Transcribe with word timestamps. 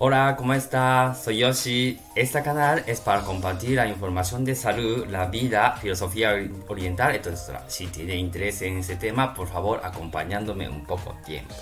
Hola, 0.00 0.36
¿cómo 0.38 0.54
está? 0.54 1.12
Soy 1.12 1.38
Yoshi. 1.38 1.98
Este 2.14 2.40
canal 2.40 2.84
es 2.86 3.00
para 3.00 3.22
compartir 3.22 3.74
la 3.74 3.88
información 3.88 4.44
de 4.44 4.54
salud, 4.54 5.04
la 5.08 5.26
vida, 5.26 5.72
filosofía 5.72 6.34
oriental, 6.68 7.16
etc. 7.16 7.58
Si 7.66 7.88
tiene 7.88 8.14
interés 8.14 8.62
en 8.62 8.78
ese 8.78 8.94
tema, 8.94 9.34
por 9.34 9.48
favor, 9.48 9.80
acompañándome 9.82 10.68
un 10.68 10.84
poco 10.84 11.16
tiempo. 11.26 11.52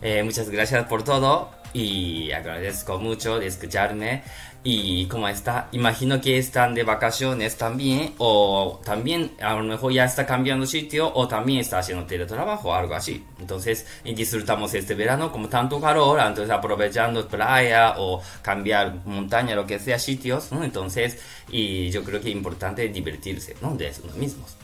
Eh, 0.00 0.22
muchas 0.22 0.48
gracias 0.48 0.86
por 0.86 1.02
todo 1.02 1.50
y 1.72 2.32
agradezco 2.32 2.98
mucho 2.98 3.38
de 3.38 3.46
escucharme. 3.46 4.22
Y 4.64 5.06
cómo 5.06 5.26
está, 5.26 5.68
imagino 5.72 6.20
que 6.20 6.38
están 6.38 6.72
de 6.72 6.84
vacaciones 6.84 7.56
también, 7.56 8.14
o 8.18 8.80
también 8.84 9.32
a 9.40 9.54
lo 9.54 9.64
mejor 9.64 9.92
ya 9.92 10.04
está 10.04 10.24
cambiando 10.24 10.66
sitio, 10.66 11.12
o 11.12 11.26
también 11.26 11.58
está 11.58 11.80
haciendo 11.80 12.06
teletrabajo 12.06 12.72
algo 12.72 12.94
así. 12.94 13.24
Entonces, 13.40 13.84
disfrutamos 14.04 14.72
este 14.74 14.94
verano 14.94 15.32
como 15.32 15.48
tanto 15.48 15.80
calor, 15.80 16.20
entonces 16.20 16.50
aprovechando 16.50 17.26
playa 17.26 17.94
o 17.98 18.22
cambiar 18.40 19.04
montaña, 19.04 19.56
lo 19.56 19.66
que 19.66 19.80
sea, 19.80 19.98
sitios, 19.98 20.52
¿no? 20.52 20.62
Entonces, 20.62 21.18
y 21.50 21.90
yo 21.90 22.04
creo 22.04 22.20
que 22.20 22.28
es 22.28 22.36
importante 22.36 22.86
divertirse, 22.88 23.56
¿no? 23.60 23.74
De 23.74 23.92
uno 24.04 24.12
mismos. 24.12 24.56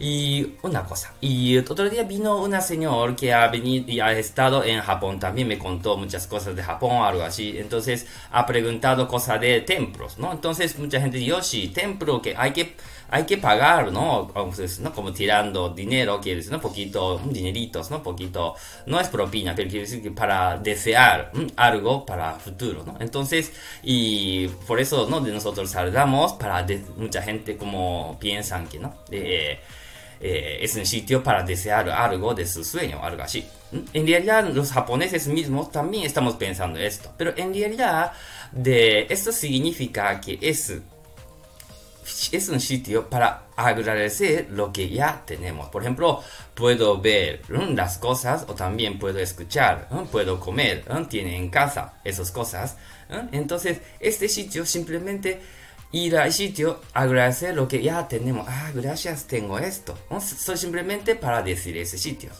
Y 0.00 0.54
una 0.62 0.82
cosa, 0.82 1.12
y 1.20 1.58
otro 1.58 1.88
día 1.88 2.02
vino 2.04 2.42
una 2.42 2.62
señora 2.62 3.14
que 3.14 3.34
ha 3.34 3.46
venido 3.48 3.92
y 3.92 4.00
ha 4.00 4.10
estado 4.12 4.64
en 4.64 4.80
Japón, 4.80 5.20
también 5.20 5.46
me 5.46 5.58
contó 5.58 5.96
muchas 5.98 6.26
cosas 6.30 6.56
de 6.56 6.62
Japón, 6.62 7.04
algo 7.04 7.22
así, 7.22 7.58
entonces 7.58 8.06
ha 8.30 8.46
preguntado 8.46 9.06
cosas 9.08 9.40
de 9.40 9.60
templos, 9.60 10.18
¿no? 10.18 10.32
Entonces 10.32 10.78
mucha 10.78 11.00
gente 11.00 11.18
dice, 11.18 11.42
sí, 11.42 11.68
templo 11.68 12.22
que 12.22 12.34
hay 12.36 12.52
que, 12.52 12.76
hay 13.10 13.24
que 13.24 13.36
pagar, 13.36 13.92
¿no? 13.92 14.32
¿no? 14.80 14.92
Como 14.94 15.12
tirando 15.12 15.70
dinero, 15.70 16.20
quiere 16.20 16.38
decir, 16.38 16.52
¿no? 16.52 16.60
Poquito, 16.60 17.20
dineritos, 17.26 17.90
¿no? 17.90 18.02
Poquito, 18.02 18.54
no 18.86 19.00
es 19.00 19.08
propina, 19.08 19.54
pero 19.54 19.68
quiere 19.68 19.84
decir 19.84 20.02
que 20.02 20.10
para 20.10 20.56
desear 20.56 21.32
algo 21.56 22.06
para 22.06 22.34
futuro, 22.34 22.84
¿no? 22.86 22.96
Entonces, 23.00 23.52
y 23.82 24.48
por 24.66 24.80
eso, 24.80 25.08
¿no? 25.10 25.20
De 25.20 25.32
nosotros 25.32 25.70
salgamos 25.70 26.32
para 26.34 26.64
mucha 26.96 27.22
gente 27.22 27.56
como 27.56 28.16
piensan 28.20 28.68
que, 28.68 28.78
¿no? 28.78 28.94
Es 30.20 30.76
un 30.76 30.86
sitio 30.86 31.22
para 31.22 31.42
desear 31.42 31.88
algo 31.88 32.34
de 32.34 32.46
su 32.46 32.62
sueño, 32.62 33.00
algo 33.02 33.22
así. 33.22 33.46
En 33.92 34.06
realidad, 34.06 34.48
los 34.48 34.72
japoneses 34.72 35.28
mismos 35.28 35.72
también 35.72 36.04
estamos 36.04 36.34
pensando 36.34 36.78
esto, 36.78 37.12
pero 37.16 37.32
en 37.36 37.54
realidad, 37.54 38.12
de 38.52 39.06
esto 39.08 39.32
significa 39.32 40.20
que 40.20 40.38
es 40.40 40.72
es 42.32 42.48
un 42.48 42.60
sitio 42.60 43.08
para 43.08 43.44
agradecer 43.56 44.48
lo 44.50 44.72
que 44.72 44.88
ya 44.88 45.22
tenemos. 45.26 45.68
Por 45.68 45.82
ejemplo, 45.82 46.22
puedo 46.54 47.00
ver 47.00 47.42
las 47.48 47.98
cosas 47.98 48.44
o 48.48 48.54
también 48.54 48.98
puedo 48.98 49.18
escuchar, 49.18 49.88
puedo 50.10 50.40
comer, 50.40 50.84
tiene 51.08 51.36
en 51.36 51.50
casa 51.50 51.94
esas 52.04 52.30
cosas. 52.30 52.76
Entonces, 53.32 53.80
este 53.98 54.28
sitio 54.28 54.64
simplemente 54.64 55.40
ir 55.92 56.16
al 56.16 56.32
sitio, 56.32 56.80
agradecer 56.92 57.54
lo 57.54 57.66
que 57.66 57.82
ya 57.82 58.06
tenemos. 58.08 58.46
Ah, 58.48 58.70
gracias, 58.74 59.26
tengo 59.26 59.58
esto. 59.58 59.98
¿no? 60.10 60.20
Simplemente 60.20 61.14
para 61.16 61.42
decir 61.42 61.76
ese 61.76 61.98
sitio. 61.98 62.30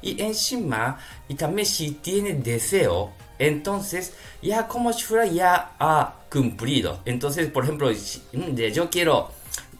Y 0.00 0.22
encima, 0.22 0.98
y 1.28 1.34
también 1.34 1.66
si 1.66 1.92
tiene 1.92 2.34
deseo, 2.34 3.12
entonces 3.38 4.12
ya 4.42 4.66
como 4.66 4.92
si 4.92 5.04
fuera 5.04 5.26
ya 5.26 5.72
ha 5.78 6.14
cumplido. 6.30 7.00
Entonces, 7.04 7.50
por 7.50 7.64
ejemplo, 7.64 7.90
yo 7.92 8.90
quiero 8.90 9.30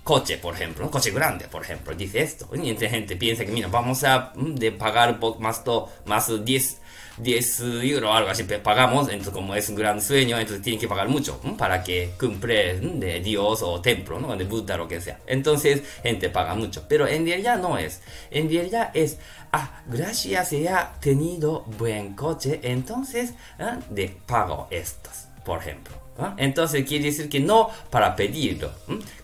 coche, 0.08 0.38
por 0.38 0.54
ejemplo, 0.54 0.86
un 0.86 0.90
coche 0.90 1.10
grande, 1.10 1.48
por 1.48 1.62
ejemplo, 1.62 1.94
dice 1.94 2.22
esto. 2.22 2.48
Y 2.54 2.70
entonces 2.70 2.90
gente 2.92 3.14
piensa 3.14 3.44
que, 3.44 3.52
mira, 3.52 3.68
vamos 3.68 4.04
a 4.04 4.32
de 4.34 4.72
pagar 4.72 5.20
más, 5.38 5.62
to, 5.62 5.86
más 6.06 6.32
10 6.44 6.80
10 7.18 7.60
euros 7.82 8.10
o 8.10 8.14
algo 8.14 8.30
así, 8.30 8.44
pagamos, 8.44 9.08
entonces 9.08 9.34
como 9.34 9.54
es 9.54 9.68
un 9.68 9.74
gran 9.74 10.00
sueño, 10.00 10.38
entonces 10.38 10.62
tienen 10.62 10.80
que 10.80 10.88
pagar 10.88 11.08
mucho 11.08 11.38
para 11.58 11.82
que 11.82 12.12
cumple 12.18 12.78
de 12.78 13.20
Dios 13.20 13.60
o 13.62 13.80
templo, 13.82 14.18
¿no? 14.18 14.34
de 14.36 14.44
Buda, 14.44 14.78
lo 14.78 14.88
que 14.88 15.00
sea. 15.00 15.18
Entonces, 15.26 15.82
gente 16.02 16.30
paga 16.30 16.54
mucho, 16.54 16.86
pero 16.88 17.06
en 17.06 17.26
realidad 17.26 17.58
no 17.58 17.76
es. 17.76 18.00
En 18.30 18.48
realidad 18.48 18.90
es, 18.94 19.18
ah, 19.52 19.82
gracias 19.88 20.52
ya 20.52 20.94
tenido 21.00 21.64
buen 21.76 22.14
coche, 22.14 22.60
entonces 22.62 23.34
¿eh? 23.58 23.78
de 23.90 24.16
pago 24.26 24.68
estos, 24.70 25.27
por 25.44 25.60
ejemplo. 25.60 25.94
Entonces 26.36 26.84
quiere 26.84 27.06
decir 27.06 27.28
que 27.28 27.40
no 27.40 27.70
para 27.90 28.16
pedirlo. 28.16 28.72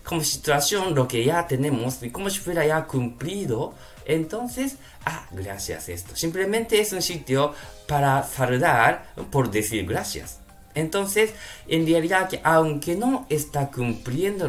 Como 0.03 0.23
situación 0.23 0.95
lo 0.95 1.07
que 1.07 1.25
ya 1.25 1.45
tenemos 1.45 1.99
como 2.11 2.29
si 2.29 2.39
fuera 2.39 2.65
ya 2.65 2.85
cumplido, 2.85 3.73
entonces, 4.05 4.77
ah, 5.05 5.27
gracias 5.31 5.89
esto. 5.89 6.15
Simplemente 6.15 6.79
es 6.79 6.93
un 6.93 7.01
sitio 7.01 7.53
para 7.87 8.23
saludar 8.23 9.13
por 9.31 9.51
decir 9.51 9.85
gracias. 9.85 10.39
Entonces, 10.75 11.31
en 11.69 11.87
realidad, 11.87 12.29
aunque 12.43 12.95
no 12.95 13.25
está 13.29 13.71
cumpliendo 13.71 14.47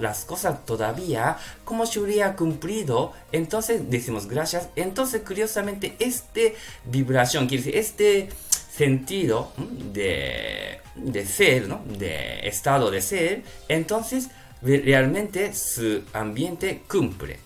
las 0.00 0.24
cosas 0.26 0.66
todavía, 0.66 1.38
como 1.64 1.86
si 1.86 1.98
hubiera 1.98 2.36
cumplido, 2.36 3.12
entonces 3.32 3.90
decimos 3.90 4.26
gracias. 4.26 4.68
Entonces, 4.76 5.22
curiosamente, 5.26 5.96
este 5.98 6.56
vibración, 6.84 7.46
quiere 7.46 7.64
decir, 7.64 7.78
este 7.78 8.28
sentido 8.74 9.52
de, 9.92 10.78
de 10.94 11.26
ser, 11.26 11.68
¿no? 11.68 11.82
de 11.86 12.46
estado 12.46 12.90
de 12.90 13.02
ser, 13.02 13.42
entonces 13.68 14.28
realmente 14.62 15.52
su 15.52 16.02
ambiente 16.12 16.82
cumple. 16.88 17.38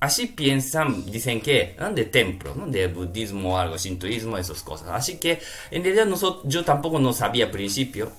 Así 0.00 0.26
piensan, 0.26 1.06
dicen 1.06 1.40
que, 1.40 1.76
de 1.94 2.04
templo, 2.04 2.54
de 2.66 2.88
budismo, 2.88 3.58
algo, 3.58 3.78
sintoísmo, 3.78 4.36
esas 4.36 4.62
cosas. 4.62 4.88
Así 4.90 5.18
que 5.18 5.38
en 5.70 5.84
realidad 5.84 6.06
nosotros, 6.06 6.42
yo 6.46 6.64
tampoco 6.64 6.98
no 6.98 7.12
sabía 7.12 7.46
al 7.46 7.50
principio. 7.52 8.10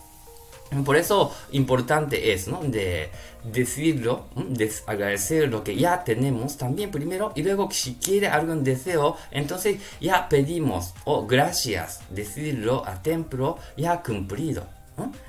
Por 0.85 0.97
eso 0.97 1.33
importante 1.51 2.31
es, 2.33 2.47
¿no? 2.47 2.61
De 2.61 3.09
decirlo, 3.43 4.27
de 4.35 4.71
agradecer 4.85 5.49
lo 5.49 5.63
que 5.63 5.75
ya 5.75 6.03
tenemos 6.03 6.57
también 6.57 6.91
primero 6.91 7.31
y 7.35 7.43
luego 7.43 7.69
si 7.71 7.95
quiere 7.95 8.27
algún 8.27 8.63
deseo, 8.63 9.17
entonces 9.31 9.79
ya 9.99 10.29
pedimos, 10.29 10.93
oh 11.05 11.25
gracias, 11.25 12.01
decirlo 12.09 12.83
a 12.85 13.01
templo 13.01 13.57
ya 13.77 14.03
cumplido. 14.03 14.78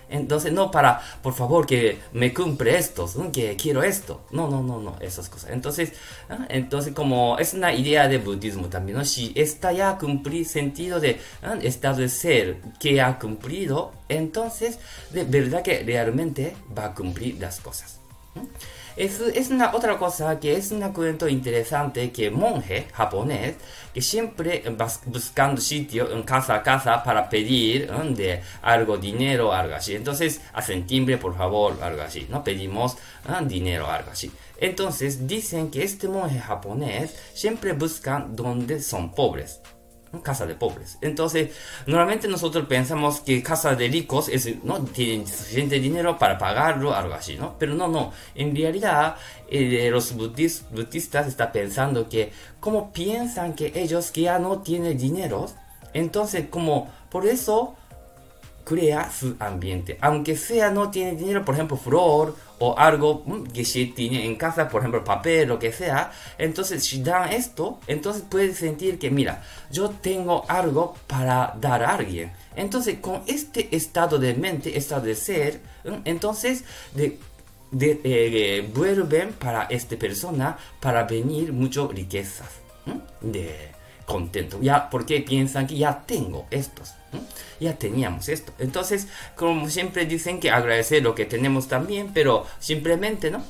Entonces, 0.09 0.53
no 0.53 0.71
para, 0.71 1.01
por 1.23 1.35
favor, 1.35 1.67
que 1.67 1.99
me 2.13 2.35
cumple 2.35 2.77
esto, 2.77 3.09
que 3.31 3.57
quiero 3.57 3.83
esto. 3.83 4.23
No, 4.31 4.49
no, 4.49 4.63
no, 4.63 4.81
no, 4.81 4.97
esas 5.01 5.29
cosas. 5.29 5.51
Entonces, 5.51 5.93
entonces 6.49 6.93
como 6.95 7.39
es 7.39 7.55
una 7.55 7.73
idea 7.73 8.09
de 8.09 8.19
budismo 8.19 8.69
también. 8.69 9.05
Si 9.07 9.33
está 9.37 9.73
ya 9.73 9.97
cumplido, 9.99 10.49
sentido 10.49 11.01
de 11.01 11.21
ser 12.09 12.61
que 12.81 13.01
ha 13.01 13.19
cumplido, 13.19 13.93
entonces, 14.09 14.79
de 15.11 15.25
verdad 15.25 15.63
que 15.63 15.83
realmente 15.85 16.57
va 16.77 16.87
a 16.87 16.95
cumplir 16.95 17.39
las 17.41 17.61
cosas. 17.61 18.00
Es, 18.97 19.21
es, 19.21 19.51
una 19.51 19.75
otra 19.75 19.99
cosa 19.99 20.39
que 20.39 20.57
es 20.57 20.73
un 20.73 20.81
cuento 20.93 21.29
interesante 21.29 22.11
que 22.11 22.31
monje 22.31 22.87
japonés 22.93 23.57
que 23.95 24.03
siempre 24.03 24.63
va 24.71 24.89
buscando 25.07 25.61
sitio 25.61 26.09
casa 26.25 26.57
a 26.57 26.63
casa 26.63 27.03
para 27.03 27.29
pedir 27.29 27.91
de 28.15 28.43
algo 28.63 28.99
dinero 28.99 29.53
algo 29.53 29.75
así. 29.75 29.95
Entonces 29.95 30.41
hacen 30.53 30.87
timbre 30.87 31.19
por 31.19 31.37
favor 31.37 31.79
algo 31.83 32.03
así 32.03 32.27
no 32.29 32.45
pedimos 32.45 32.97
dinero 33.47 33.91
algo 33.91 34.11
así. 34.11 34.31
Entonces 34.59 35.27
dicen 35.27 35.71
que 35.71 35.83
este 35.83 36.09
monje 36.09 36.39
japonés 36.39 37.17
siempre 37.33 37.73
buscan 37.73 38.37
donde 38.37 38.81
son 38.83 39.13
pobres 39.15 39.61
casa 40.19 40.45
de 40.45 40.55
pobres. 40.55 40.99
Entonces, 41.01 41.51
normalmente 41.87 42.27
nosotros 42.27 42.67
pensamos 42.67 43.21
que 43.21 43.43
casa 43.43 43.77
de 43.77 43.89
ricos 43.89 44.29
es, 44.29 44.63
no 44.65 44.83
tienen 44.83 45.27
suficiente 45.27 45.79
dinero 45.79 46.19
para 46.19 46.37
pagarlo, 46.37 46.95
algo 46.95 47.15
así, 47.15 47.37
¿no? 47.37 47.57
Pero 47.59 47.75
no, 47.75 47.87
no. 47.87 48.13
En 48.35 48.55
realidad, 48.55 49.17
eh, 49.49 49.89
los 49.91 50.15
budistas 50.15 51.29
están 51.29 51.53
pensando 51.53 52.09
que 52.09 52.33
como 52.59 52.93
piensan 52.93 53.55
que 53.55 53.73
ellos 53.77 54.11
que 54.11 54.23
ya 54.23 54.39
no 54.39 54.63
tienen 54.63 54.99
dinero, 54.99 55.47
entonces 55.93 56.47
como 56.51 56.91
por 57.09 57.27
eso 57.27 57.77
crea 58.71 59.11
su 59.11 59.35
ambiente. 59.41 59.99
Aunque 60.01 60.37
sea 60.37 60.71
no 60.71 60.93
tiene 60.93 61.17
dinero, 61.17 61.45
por 61.45 61.57
ejemplo, 61.57 61.77
flor 61.77 62.37
o 62.61 62.79
algo 62.79 63.25
mm, 63.27 63.43
que 63.47 63.65
si 63.65 63.87
tiene 63.87 64.25
en 64.25 64.37
casa, 64.37 64.69
por 64.69 64.81
ejemplo, 64.81 65.03
papel, 65.03 65.49
lo 65.49 65.59
que 65.59 65.73
sea, 65.73 66.13
entonces 66.39 66.85
si 66.85 67.03
dan 67.03 67.33
esto, 67.33 67.81
entonces 67.89 68.23
puede 68.31 68.55
sentir 68.55 69.01
que, 69.01 69.11
mira, 69.11 69.43
yo 69.73 69.91
tengo 69.91 70.45
algo 70.47 70.95
para 71.09 71.53
dar 71.61 71.83
a 71.83 71.97
alguien. 71.97 72.31
Entonces, 72.55 72.99
con 73.01 73.23
este 73.27 73.75
estado 73.75 74.21
de 74.21 74.35
mente, 74.35 74.79
estado 74.79 75.03
de 75.03 75.17
ser, 75.17 75.61
mm, 75.85 76.03
entonces, 76.05 76.63
de, 76.95 77.19
de, 77.73 78.01
eh, 78.05 78.71
vuelven 78.73 79.33
para 79.33 79.65
esta 79.65 79.97
persona 79.97 80.57
para 80.79 81.03
venir 81.05 81.53
muchas 81.53 81.89
riquezas. 81.89 82.49
Mm, 82.87 83.33
de 83.33 83.80
contento. 84.11 84.59
Ya, 84.61 84.91
porque 84.91 85.21
piensan 85.21 85.67
que 85.67 85.77
ya 85.77 86.03
tengo 86.05 86.47
estos. 86.51 86.95
Ya 87.61 87.75
teníamos 87.75 88.29
esto. 88.29 88.53
Entonces, 88.59 89.07
como 89.37 89.69
siempre 89.69 90.05
dicen 90.07 90.41
que 90.41 90.51
agradecer 90.51 91.03
lo 91.03 91.15
que 91.15 91.27
tenemos 91.27 91.69
también, 91.69 92.11
pero 92.13 92.45
simplemente, 92.59 93.31
¿no? 93.31 93.45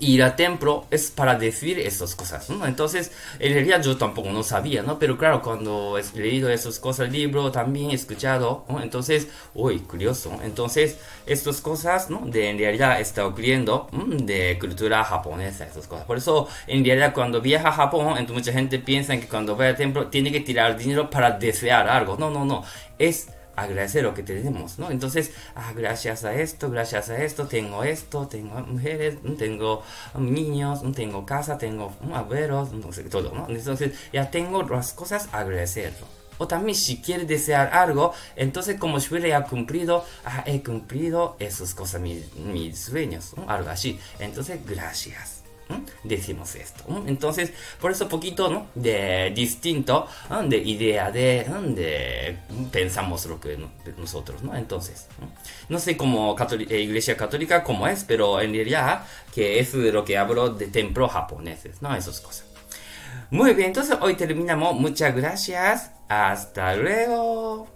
Ir 0.00 0.22
al 0.22 0.36
templo 0.36 0.86
es 0.90 1.10
para 1.10 1.36
decir 1.36 1.78
esas 1.78 2.14
cosas, 2.14 2.50
¿no? 2.50 2.66
Entonces, 2.66 3.12
en 3.38 3.52
realidad 3.52 3.82
yo 3.82 3.96
tampoco 3.96 4.30
no 4.30 4.42
sabía, 4.42 4.82
¿no? 4.82 4.98
Pero 4.98 5.16
claro, 5.16 5.42
cuando 5.42 5.98
he 5.98 6.18
leído 6.18 6.48
esas 6.48 6.78
cosas, 6.78 7.10
libro, 7.10 7.50
también 7.50 7.90
he 7.90 7.94
escuchado, 7.94 8.64
¿no? 8.68 8.82
Entonces, 8.82 9.28
uy, 9.54 9.80
curioso. 9.80 10.32
Entonces, 10.42 10.98
estas 11.26 11.60
cosas, 11.60 12.10
¿no? 12.10 12.22
De 12.24 12.50
en 12.50 12.58
realidad 12.58 13.00
está 13.00 13.26
ocurriendo 13.26 13.88
de 13.92 14.58
cultura 14.58 15.04
japonesa, 15.04 15.66
esas 15.66 15.86
cosas. 15.86 16.04
Por 16.06 16.18
eso, 16.18 16.48
en 16.66 16.84
realidad, 16.84 17.14
cuando 17.14 17.40
viaja 17.40 17.68
a 17.68 17.72
Japón, 17.72 18.08
entonces 18.18 18.34
mucha 18.34 18.52
gente 18.52 18.78
piensa 18.78 19.16
que 19.16 19.28
cuando 19.28 19.56
va 19.56 19.68
al 19.68 19.76
templo 19.76 20.08
tiene 20.08 20.32
que 20.32 20.40
tirar 20.40 20.76
dinero 20.76 21.10
para 21.10 21.30
desear 21.32 21.88
algo. 21.88 22.16
No, 22.16 22.30
no, 22.30 22.44
no. 22.44 22.64
Es 22.98 23.28
agradecer 23.56 24.02
lo 24.02 24.14
que 24.14 24.22
tenemos, 24.22 24.78
¿no? 24.78 24.90
Entonces, 24.90 25.32
ah, 25.54 25.72
gracias 25.74 26.24
a 26.24 26.34
esto, 26.34 26.70
gracias 26.70 27.10
a 27.10 27.22
esto, 27.22 27.46
tengo 27.46 27.84
esto, 27.84 28.26
tengo 28.26 28.60
mujeres, 28.60 29.18
tengo 29.38 29.82
niños, 30.18 30.80
tengo 30.94 31.24
casa, 31.26 31.58
tengo 31.58 31.92
abuelos, 32.12 32.70
entonces 32.72 33.08
todo, 33.08 33.32
¿no? 33.34 33.46
Entonces, 33.48 33.92
ya 34.12 34.30
tengo 34.30 34.62
las 34.62 34.92
cosas, 34.92 35.28
agradecerlo. 35.32 36.06
O 36.38 36.48
también 36.48 36.74
si 36.74 37.00
quiere 37.00 37.26
desear 37.26 37.72
algo, 37.72 38.12
entonces 38.34 38.78
como 38.78 38.98
si 38.98 39.14
hubiera 39.14 39.44
cumplido, 39.44 40.04
ah, 40.24 40.42
he 40.46 40.62
cumplido 40.62 41.36
esas 41.38 41.74
cosas, 41.74 42.00
mis, 42.00 42.34
mis 42.34 42.78
sueños, 42.78 43.34
¿no? 43.36 43.48
algo 43.48 43.70
así. 43.70 44.00
Entonces, 44.18 44.58
gracias 44.66 45.43
decimos 46.02 46.54
esto. 46.54 46.84
Entonces, 47.06 47.52
por 47.80 47.90
eso 47.90 48.08
poquito 48.08 48.48
¿no? 48.50 48.66
de 48.74 49.32
distinto 49.34 50.06
de 50.48 50.58
idea 50.58 51.10
de, 51.10 51.46
de 51.74 52.38
pensamos 52.70 53.26
lo 53.26 53.40
que 53.40 53.58
nosotros, 53.96 54.42
¿no? 54.42 54.54
Entonces, 54.54 55.06
no, 55.68 55.78
sé 55.78 55.96
cómo 55.96 56.36
eh, 56.38 56.80
iglesia 56.80 57.16
católica 57.16 57.62
cómo 57.62 57.88
es, 57.88 58.04
pero 58.04 58.40
en 58.40 58.52
realidad 58.52 59.06
que 59.34 59.58
es 59.58 59.72
de 59.72 59.92
lo 59.92 60.04
que 60.04 60.18
hablo 60.18 60.50
de 60.50 60.66
templos 60.66 61.12
japoneses, 61.12 61.80
¿no? 61.82 61.94
Esas 61.94 62.20
cosas. 62.20 62.44
Muy 63.30 63.54
bien, 63.54 63.68
entonces 63.68 63.96
hoy 64.00 64.14
terminamos. 64.14 64.74
Muchas 64.74 65.14
gracias. 65.16 65.90
Hasta 66.08 66.76
luego. 66.76 67.73